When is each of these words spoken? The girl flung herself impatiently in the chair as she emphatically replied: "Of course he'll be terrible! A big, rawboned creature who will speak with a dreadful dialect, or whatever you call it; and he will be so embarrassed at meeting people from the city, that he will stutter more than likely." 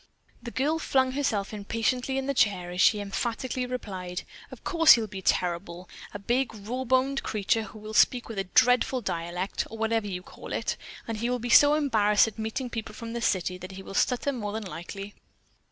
The 0.41 0.49
girl 0.49 0.79
flung 0.79 1.11
herself 1.11 1.53
impatiently 1.53 2.17
in 2.17 2.25
the 2.25 2.33
chair 2.33 2.71
as 2.71 2.81
she 2.81 2.99
emphatically 2.99 3.67
replied: 3.67 4.23
"Of 4.49 4.63
course 4.63 4.93
he'll 4.93 5.05
be 5.05 5.21
terrible! 5.21 5.87
A 6.11 6.17
big, 6.17 6.55
rawboned 6.55 7.21
creature 7.21 7.61
who 7.61 7.77
will 7.77 7.93
speak 7.93 8.27
with 8.27 8.39
a 8.39 8.45
dreadful 8.45 9.01
dialect, 9.01 9.67
or 9.69 9.77
whatever 9.77 10.07
you 10.07 10.23
call 10.23 10.53
it; 10.53 10.75
and 11.07 11.17
he 11.19 11.29
will 11.29 11.37
be 11.37 11.49
so 11.49 11.75
embarrassed 11.75 12.27
at 12.27 12.39
meeting 12.39 12.67
people 12.67 12.95
from 12.95 13.13
the 13.13 13.21
city, 13.21 13.59
that 13.59 13.73
he 13.73 13.83
will 13.83 13.93
stutter 13.93 14.31
more 14.31 14.53
than 14.53 14.65
likely." 14.65 15.13